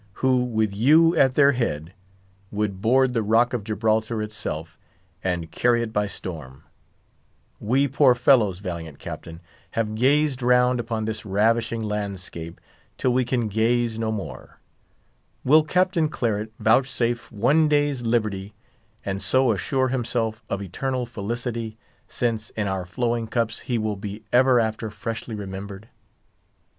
[0.13, 1.93] who, with you at their head,
[2.49, 4.79] would board the Rock of Gibraltar itself,
[5.23, 9.41] and carry it by storm—we poor fellows, valiant Captain!
[9.73, 12.59] have gazed round upon this ravishing landscape
[12.97, 14.59] till we can gaze no more.
[15.43, 18.55] Will Captain Claret vouchsafe one day's liberty,
[19.05, 21.77] and so assure himself of eternal felicity,
[22.07, 25.89] since, in our flowing cups, he will be ever after freshly remembered?"